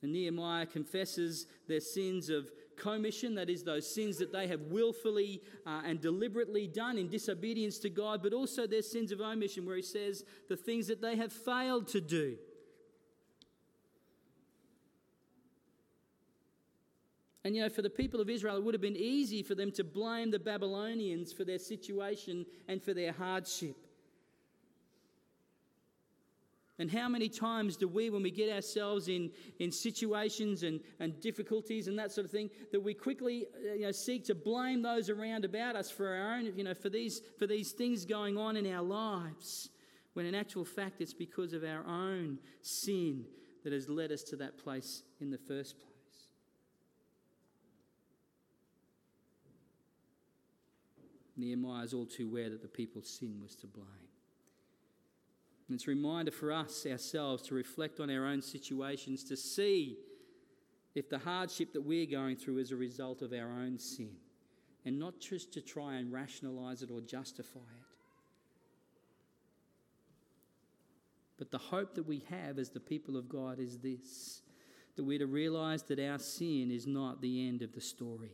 [0.03, 5.41] And Nehemiah confesses their sins of commission, that is, those sins that they have willfully
[5.67, 9.77] uh, and deliberately done in disobedience to God, but also their sins of omission, where
[9.77, 12.37] he says the things that they have failed to do.
[17.45, 19.73] And you know, for the people of Israel, it would have been easy for them
[19.73, 23.77] to blame the Babylonians for their situation and for their hardship.
[26.81, 31.21] And how many times do we, when we get ourselves in, in situations and, and
[31.21, 34.81] difficulties and that sort of thing, that we quickly uh, you know, seek to blame
[34.81, 38.39] those around about us for our own, you know, for these, for these things going
[38.39, 39.69] on in our lives,
[40.15, 43.27] when in actual fact it's because of our own sin
[43.63, 45.90] that has led us to that place in the first place.
[51.41, 53.87] Nehemiah is all too aware that the people's sin was to blame.
[55.69, 59.99] And it's a reminder for us ourselves to reflect on our own situations, to see
[60.95, 64.11] if the hardship that we're going through is a result of our own sin,
[64.85, 67.91] and not just to try and rationalize it or justify it.
[71.39, 74.43] But the hope that we have as the people of God is this
[74.97, 78.33] that we're to realize that our sin is not the end of the story.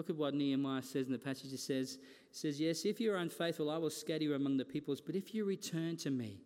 [0.00, 1.52] Look at what Nehemiah says in the passage.
[1.52, 1.98] It says,
[2.30, 4.98] it says, Yes, if you are unfaithful, I will scatter you among the peoples.
[4.98, 6.40] But if you return to me,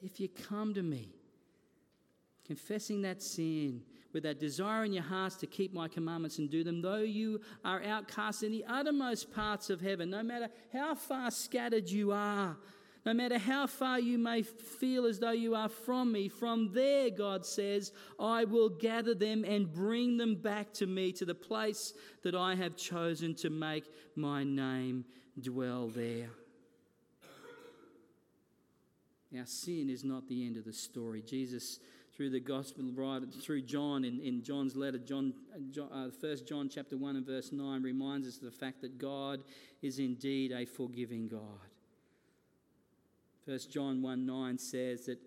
[0.00, 1.16] if you come to me,
[2.46, 6.62] confessing that sin, with that desire in your hearts to keep my commandments and do
[6.62, 11.32] them, though you are outcast in the uttermost parts of heaven, no matter how far
[11.32, 12.56] scattered you are,
[13.04, 17.10] no matter how far you may feel as though you are from me, from there,
[17.10, 21.92] God says, I will gather them and bring them back to me, to the place
[22.22, 23.84] that I have chosen to make
[24.16, 25.04] my name
[25.38, 26.30] dwell there.
[29.36, 31.20] Our sin is not the end of the story.
[31.20, 31.80] Jesus,
[32.16, 36.96] through the gospel writer, through John in, in John's letter, John, uh, 1 John chapter
[36.96, 39.42] 1 and verse 9 reminds us of the fact that God
[39.82, 41.73] is indeed a forgiving God.
[43.46, 45.18] 1 John 1 9 says that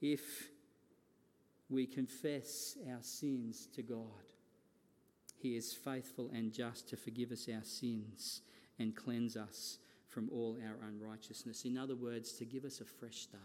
[0.00, 0.48] if
[1.68, 4.26] we confess our sins to God,
[5.38, 8.42] He is faithful and just to forgive us our sins
[8.78, 9.78] and cleanse us
[10.08, 11.64] from all our unrighteousness.
[11.64, 13.42] In other words, to give us a fresh start.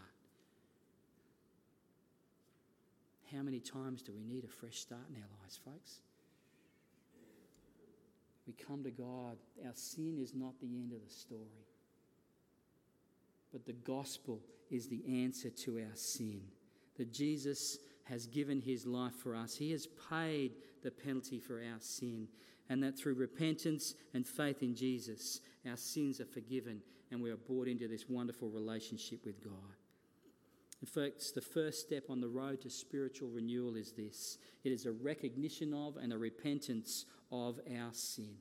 [3.32, 6.00] How many times do we need a fresh start in our lives, folks?
[8.48, 9.38] We come to God.
[9.66, 11.66] Our sin is not the end of the story.
[13.56, 16.42] But the gospel is the answer to our sin.
[16.98, 21.80] That Jesus has given his life for us, he has paid the penalty for our
[21.80, 22.28] sin.
[22.68, 27.38] And that through repentance and faith in Jesus, our sins are forgiven and we are
[27.38, 29.54] brought into this wonderful relationship with God.
[30.82, 34.86] In fact, the first step on the road to spiritual renewal is this it is
[34.86, 38.36] a recognition of and a repentance of our sin.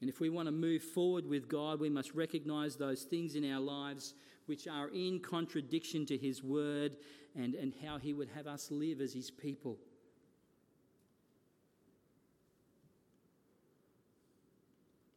[0.00, 3.50] And if we want to move forward with God, we must recognize those things in
[3.50, 4.14] our lives
[4.46, 6.96] which are in contradiction to His word
[7.34, 9.78] and, and how He would have us live as His people.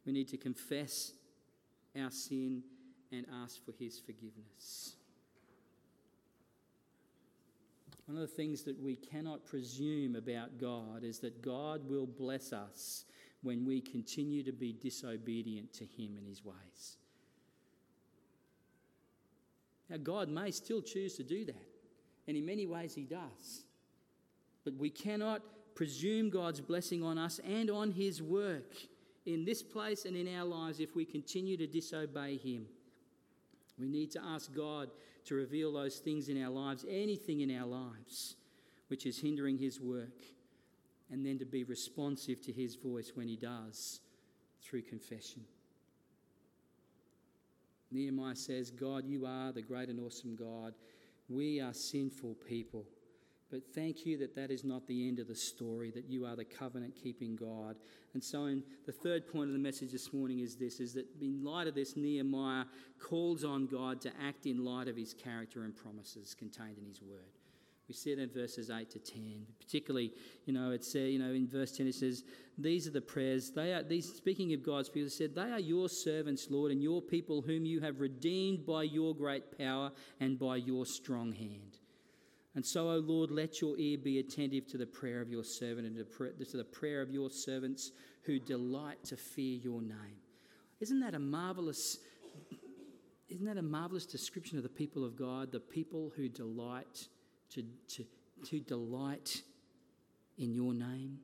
[0.06, 1.12] We need to confess
[2.00, 2.62] our sin
[3.12, 4.94] and ask for His forgiveness.
[8.06, 12.54] One of the things that we cannot presume about God is that God will bless
[12.54, 13.04] us
[13.42, 16.96] when we continue to be disobedient to Him and His ways.
[19.88, 21.66] Now, God may still choose to do that,
[22.26, 23.64] and in many ways He does.
[24.64, 25.42] But we cannot
[25.74, 28.74] presume God's blessing on us and on His work
[29.24, 32.66] in this place and in our lives if we continue to disobey Him.
[33.78, 34.90] We need to ask God
[35.26, 38.36] to reveal those things in our lives, anything in our lives
[38.88, 40.22] which is hindering His work
[41.10, 44.00] and then to be responsive to his voice when he does
[44.62, 45.42] through confession.
[47.90, 50.74] Nehemiah says, God, you are the great and awesome God
[51.28, 52.84] We are sinful people.
[53.50, 56.36] But thank you that that is not the end of the story, that you are
[56.36, 57.76] the covenant keeping God.
[58.12, 61.06] And so, in the third point of the message this morning is this is that
[61.20, 62.64] in light of this, Nehemiah
[63.00, 67.00] calls on God to act in light of his character and promises contained in his
[67.00, 67.37] word.
[67.88, 69.46] We see it in verses 8 to 10.
[69.58, 70.12] Particularly,
[70.44, 72.22] you know, it says, uh, you know, in verse 10 it says,
[72.58, 73.50] These are the prayers.
[73.50, 77.00] They are these speaking of God's people, said, They are your servants, Lord, and your
[77.00, 81.78] people whom you have redeemed by your great power and by your strong hand.
[82.54, 85.86] And so, O Lord, let your ear be attentive to the prayer of your servant
[85.86, 87.92] and to the prayer of your servants
[88.24, 90.18] who delight to fear your name.
[90.80, 91.98] Isn't that a marvelous
[93.28, 97.08] isn't that a marvelous description of the people of God, the people who delight
[97.50, 98.04] to, to,
[98.46, 99.42] to delight
[100.36, 101.18] in your name?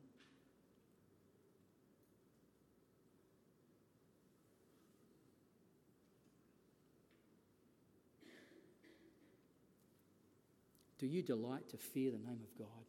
[10.98, 12.84] Do you delight to fear the name of God?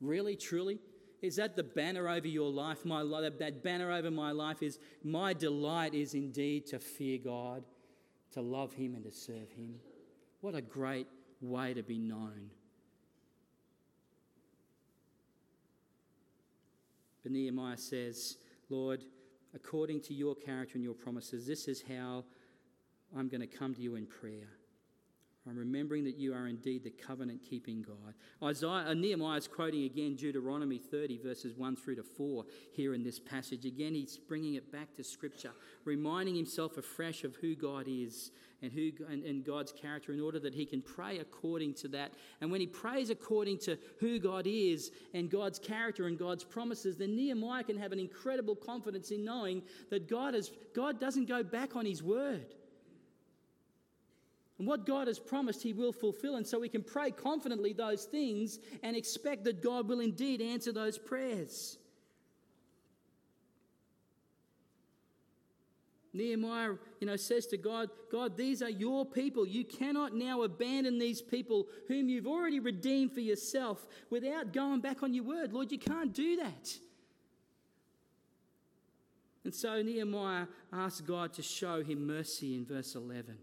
[0.00, 0.80] Really, truly?
[1.22, 2.84] Is that the banner over your life?
[2.84, 3.02] My
[3.38, 7.62] that banner over my life is my delight is indeed to fear God,
[8.32, 9.76] to love Him and to serve Him.
[10.40, 11.06] What a great
[11.40, 12.50] way to be known.
[17.22, 18.36] But Nehemiah says,
[18.68, 19.02] Lord,
[19.54, 22.24] according to your character and your promises, this is how
[23.16, 24.48] I'm going to come to you in prayer.
[25.48, 28.14] I'm remembering that you are indeed the covenant keeping God.
[28.42, 33.04] Isaiah, uh, Nehemiah is quoting again Deuteronomy 30, verses 1 through to 4, here in
[33.04, 33.64] this passage.
[33.64, 35.52] Again, he's bringing it back to Scripture,
[35.84, 40.40] reminding himself afresh of who God is and, who, and, and God's character in order
[40.40, 42.12] that he can pray according to that.
[42.40, 46.96] And when he prays according to who God is and God's character and God's promises,
[46.96, 51.44] then Nehemiah can have an incredible confidence in knowing that God, has, God doesn't go
[51.44, 52.54] back on his word.
[54.58, 56.36] And what God has promised, He will fulfill.
[56.36, 60.72] And so we can pray confidently those things and expect that God will indeed answer
[60.72, 61.78] those prayers.
[66.16, 69.46] Nehemiah, you know, says to God, God, these are your people.
[69.46, 75.02] You cannot now abandon these people whom you've already redeemed for yourself without going back
[75.02, 75.52] on your word.
[75.52, 76.78] Lord, you can't do that.
[79.44, 83.36] And so Nehemiah asks God to show him mercy in verse 11.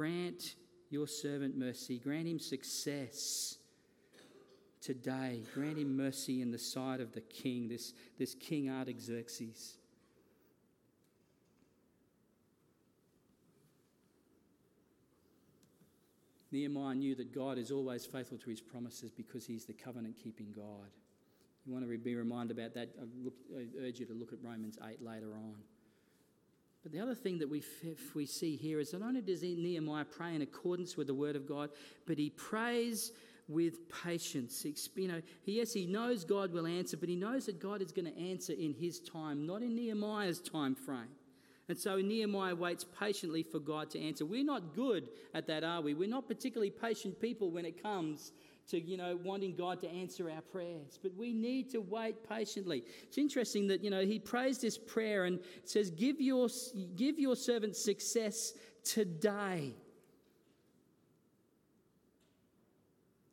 [0.00, 0.54] Grant
[0.88, 1.98] your servant mercy.
[1.98, 3.58] Grant him success
[4.80, 5.42] today.
[5.52, 9.76] Grant him mercy in the sight of the king, this, this King Artaxerxes.
[16.50, 20.50] Nehemiah knew that God is always faithful to his promises because he's the covenant keeping
[20.50, 20.88] God.
[21.66, 22.88] You want to be reminded about that?
[22.98, 25.56] I, look, I urge you to look at Romans 8 later on.
[26.82, 27.62] But the other thing that we,
[28.14, 31.46] we see here is not only does Nehemiah pray in accordance with the word of
[31.46, 31.70] God,
[32.06, 33.12] but he prays
[33.48, 34.64] with patience.
[34.94, 38.10] You know, yes, he knows God will answer, but he knows that God is going
[38.10, 41.08] to answer in his time, not in Nehemiah's time frame.
[41.68, 44.24] And so Nehemiah waits patiently for God to answer.
[44.24, 45.94] We're not good at that, are we?
[45.94, 48.32] We're not particularly patient people when it comes
[48.70, 50.98] to, you know, wanting God to answer our prayers.
[51.02, 52.84] But we need to wait patiently.
[53.02, 56.48] It's interesting that, you know, he prays this prayer and says, Give your,
[56.96, 58.52] give your servant success
[58.84, 59.74] today.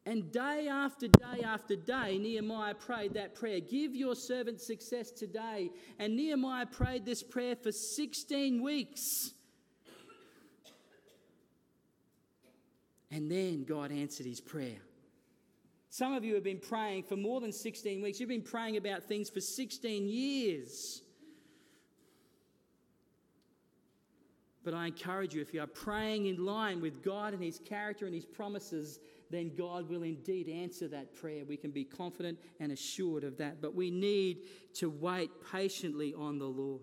[0.08, 5.70] And day after day after day, Nehemiah prayed that prayer Give your servant success today.
[6.00, 9.34] And Nehemiah prayed this prayer for 16 weeks.
[13.12, 14.78] And then God answered his prayer.
[15.98, 18.20] Some of you have been praying for more than 16 weeks.
[18.20, 21.02] You've been praying about things for 16 years.
[24.64, 28.06] But I encourage you, if you are praying in line with God and His character
[28.06, 29.00] and His promises,
[29.32, 31.44] then God will indeed answer that prayer.
[31.44, 33.60] We can be confident and assured of that.
[33.60, 34.42] But we need
[34.76, 36.82] to wait patiently on the Lord.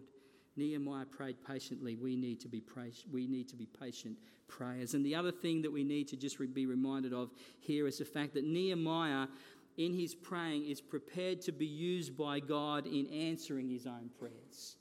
[0.57, 1.97] Nehemiah prayed patiently.
[1.97, 2.63] We need to be
[3.11, 4.17] we need to be patient
[4.49, 4.95] prayers.
[4.95, 7.31] And the other thing that we need to just be reminded of
[7.61, 9.27] here is the fact that Nehemiah
[9.77, 14.77] in his praying is prepared to be used by God in answering his own prayers.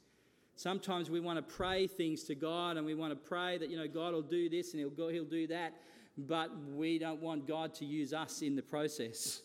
[0.55, 3.77] Sometimes we want to pray things to God and we want to pray that you
[3.77, 5.73] know God will do this and he'll go he'll do that,
[6.17, 9.41] but we don't want God to use us in the process.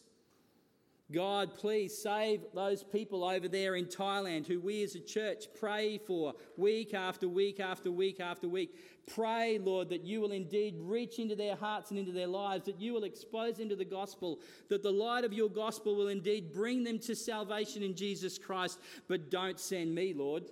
[1.10, 5.96] God, please save those people over there in Thailand who we as a church pray
[5.96, 8.76] for week after week after week after week.
[9.06, 12.78] Pray, Lord, that you will indeed reach into their hearts and into their lives, that
[12.78, 14.38] you will expose them to the gospel,
[14.68, 18.78] that the light of your gospel will indeed bring them to salvation in Jesus Christ.
[19.08, 20.44] But don't send me, Lord.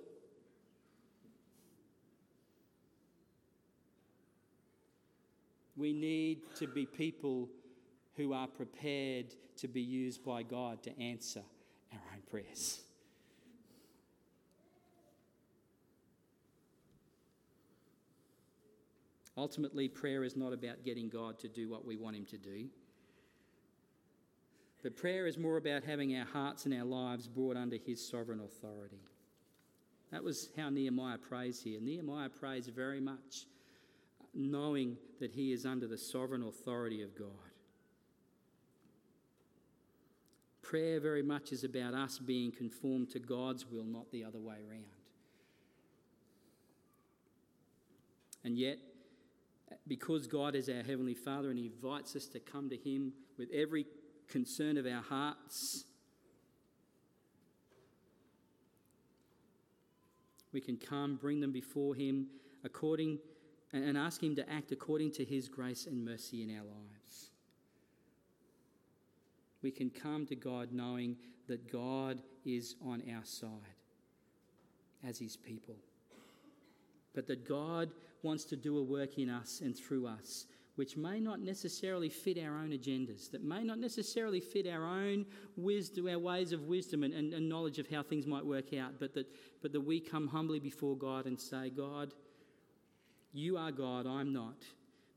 [5.77, 7.51] We need to be people
[8.17, 11.43] who are prepared to be used by God to answer
[11.93, 12.81] our own prayers.
[19.39, 22.67] Ultimately, prayer is not about getting God to do what we want Him to do.
[24.83, 28.41] But prayer is more about having our hearts and our lives brought under His sovereign
[28.41, 29.03] authority.
[30.11, 31.81] That was how Nehemiah prays here.
[31.81, 33.47] Nehemiah prays very much
[34.37, 37.29] knowing that he is under the sovereign authority of God.
[40.69, 44.57] Prayer very much is about us being conformed to God's will, not the other way
[44.69, 44.83] around.
[48.43, 48.79] And yet,
[49.87, 53.49] because God is our Heavenly Father and He invites us to come to Him with
[53.55, 53.87] every
[54.27, 55.85] concern of our hearts,
[60.53, 62.27] we can come, bring them before Him
[62.65, 63.21] according
[63.73, 67.31] and ask Him to act according to His grace and mercy in our lives.
[69.67, 71.17] We can come to God knowing
[71.49, 73.51] that God is on our side
[75.05, 75.75] as His people,
[77.17, 77.91] but that God
[78.23, 80.47] wants to do a work in us and through us
[80.77, 85.27] which may not necessarily fit our own agendas, that may not necessarily fit our own
[85.57, 88.93] wisdom, our ways of wisdom and, and, and, knowledge of how things might work out,
[89.01, 89.27] but that,
[89.63, 92.15] but that we come humbly before God and say, God,
[93.33, 94.63] you are God, I'm not.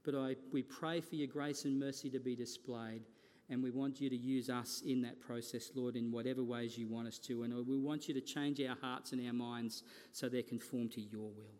[0.03, 3.03] But I, we pray for your grace and mercy to be displayed.
[3.49, 6.87] And we want you to use us in that process, Lord, in whatever ways you
[6.87, 7.43] want us to.
[7.43, 11.01] And we want you to change our hearts and our minds so they're conformed to
[11.01, 11.57] your will.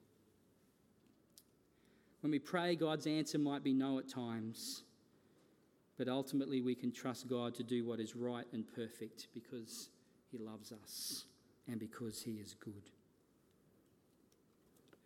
[2.21, 4.83] When we pray, God's answer might be no at times,
[5.97, 9.89] but ultimately we can trust God to do what is right and perfect because
[10.31, 11.25] He loves us
[11.67, 12.89] and because He is good.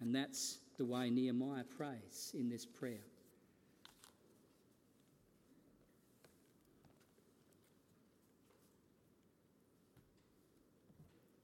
[0.02, 3.06] And that's the way Nehemiah prays in this prayer.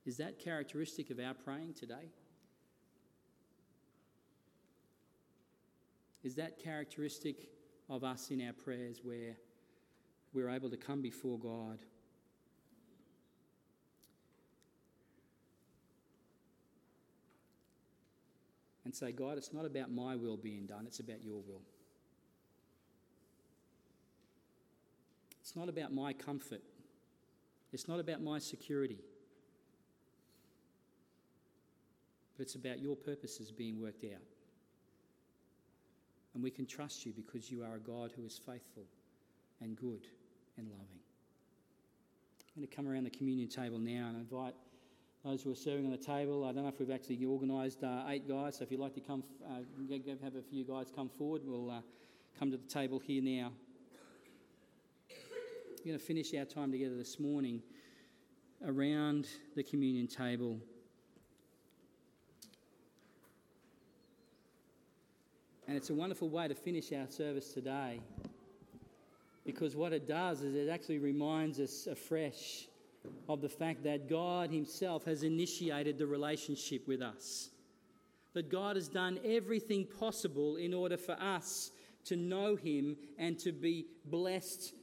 [0.06, 2.10] Is that characteristic of our praying today?
[6.22, 7.48] Is that characteristic
[7.88, 9.36] of us in our prayers where
[10.32, 11.78] we're able to come before God
[18.84, 21.62] and say, God, it's not about my will being done, it's about your will.
[25.40, 26.62] It's not about my comfort,
[27.72, 28.98] it's not about my security,
[32.40, 34.22] but it's about your purposes being worked out.
[36.32, 38.84] And we can trust you because you are a God who is faithful
[39.60, 40.06] and good
[40.56, 41.00] and loving.
[42.56, 44.54] I'm going to come around the communion table now and invite
[45.22, 46.46] those who are serving on the table.
[46.46, 49.02] I don't know if we've actually organised uh, eight guys, so if you'd like to
[49.02, 49.56] come, uh,
[50.24, 51.82] have a few guys come forward, we'll uh,
[52.38, 53.52] come to the table here now.
[55.10, 57.60] We're going to finish our time together this morning
[58.64, 59.26] around
[59.56, 60.58] the communion table.
[65.70, 68.00] And it's a wonderful way to finish our service today
[69.44, 72.66] because what it does is it actually reminds us afresh
[73.28, 77.50] of the fact that God Himself has initiated the relationship with us.
[78.32, 81.70] That God has done everything possible in order for us
[82.06, 84.74] to know Him and to be blessed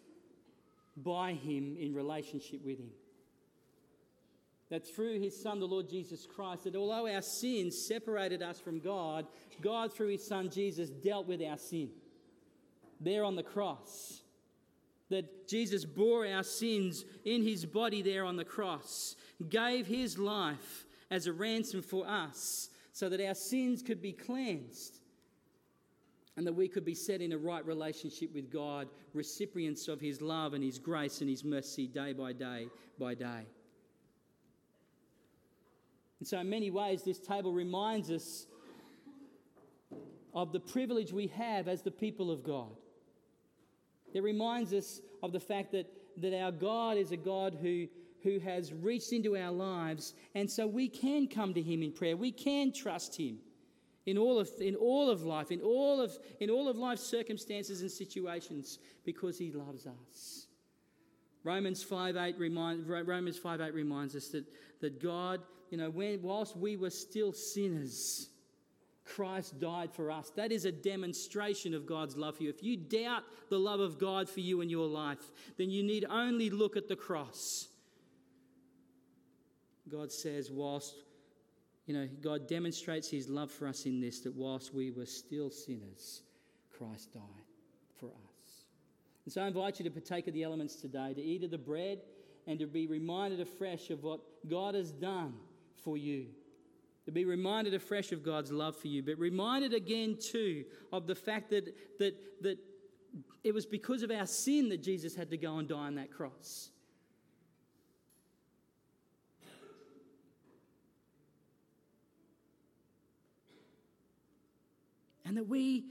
[0.95, 2.91] by Him in relationship with Him.
[4.70, 8.80] That through His Son, the Lord Jesus Christ, that although our sins separated us from
[8.80, 9.26] God,
[9.61, 11.89] God, through His Son Jesus, dealt with our sin
[12.99, 14.22] there on the cross
[15.09, 19.15] that Jesus bore our sins in his body there on the cross,
[19.49, 24.99] gave his life as a ransom for us so that our sins could be cleansed
[26.36, 30.22] and that we could be set in a right relationship with God, recipients of his
[30.22, 32.68] love and his grace and his mercy day by day
[32.99, 33.45] by day.
[36.20, 38.47] And so, in many ways, this table reminds us
[40.34, 42.76] of the privilege we have as the people of God.
[44.13, 45.88] It reminds us of the fact that,
[46.18, 47.88] that our God is a God who,
[48.24, 52.15] who has reached into our lives, and so we can come to Him in prayer.
[52.15, 53.38] We can trust Him
[54.05, 57.82] in all of, in all of life, in all of, in all of life's circumstances
[57.82, 60.47] and situations, because He loves us.
[61.43, 64.45] Romans 5 8, remind, Romans 5, 8 reminds us that,
[64.82, 68.30] that God, you know, when, whilst we were still sinners,
[69.05, 70.32] Christ died for us.
[70.36, 72.49] That is a demonstration of God's love for you.
[72.49, 76.05] If you doubt the love of God for you in your life, then you need
[76.09, 77.68] only look at the cross.
[79.89, 80.95] God says, whilst,
[81.86, 85.49] you know, God demonstrates his love for us in this, that whilst we were still
[85.49, 86.24] sinners,
[86.78, 87.22] Christ died.
[87.99, 88.65] for us.
[89.26, 91.57] And so I invite you to partake of the elements today, to eat of the
[91.57, 91.99] bread
[92.45, 95.34] and to be reminded afresh of what God has done
[95.84, 96.28] for you.
[97.05, 101.15] To be reminded afresh of God's love for you, but reminded again too of the
[101.15, 102.57] fact that, that, that
[103.43, 106.11] it was because of our sin that Jesus had to go and die on that
[106.11, 106.69] cross.
[115.25, 115.86] And that we,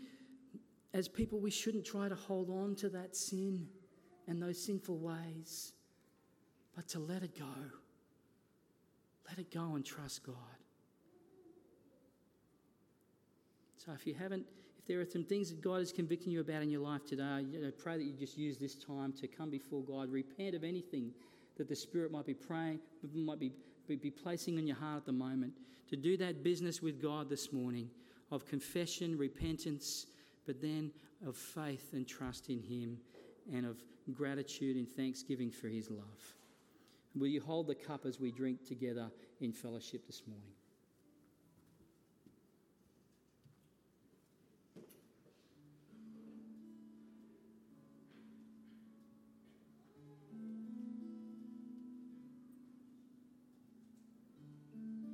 [0.94, 3.68] as people, we shouldn't try to hold on to that sin
[4.26, 5.72] and those sinful ways,
[6.74, 7.44] but to let it go.
[9.28, 10.34] Let it go and trust God.
[13.76, 14.44] So if you haven't,
[14.78, 17.44] if there are some things that God is convicting you about in your life today,
[17.50, 20.64] you know, pray that you just use this time to come before God, repent of
[20.64, 21.12] anything
[21.56, 22.80] that the Spirit might be praying,
[23.14, 23.52] might be,
[23.88, 25.52] be placing in your heart at the moment.
[25.90, 27.88] To do that business with God this morning
[28.32, 30.06] of confession, repentance,
[30.46, 30.90] but then
[31.26, 32.98] of faith and trust in Him
[33.52, 33.76] and of
[34.12, 36.34] gratitude and thanksgiving for His love.
[37.16, 39.10] Will you hold the cup as we drink together
[39.40, 40.55] in fellowship this morning?